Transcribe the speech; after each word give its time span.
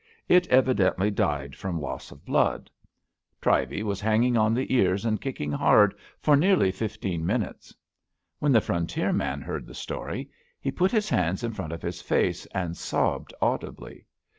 It 0.27 0.47
evidently 0.47 1.11
died 1.11 1.55
from 1.55 1.79
loss 1.79 2.09
of 2.09 2.25
blood. 2.25 2.71
Trivey 3.39 3.83
was 3.83 4.01
hanging 4.01 4.35
on 4.35 4.55
the 4.55 4.73
ears 4.73 5.05
and 5.05 5.21
kicking 5.21 5.51
hard 5.51 5.93
for 6.19 6.35
nearly 6.35 6.71
fifteen 6.71 7.23
min 7.23 7.41
utes. 7.41 7.71
When 8.39 8.51
the 8.51 8.61
frontier 8.61 9.13
man 9.13 9.43
heard 9.43 9.67
the 9.67 9.75
story 9.75 10.31
he 10.59 10.71
put 10.71 10.89
his 10.91 11.07
hands 11.07 11.43
in 11.43 11.53
front 11.53 11.71
of 11.71 11.83
his 11.83 12.01
face 12.01 12.47
and 12.47 12.75
sobbed 12.75 13.31
audi 13.43 13.69
bly. 13.69 14.05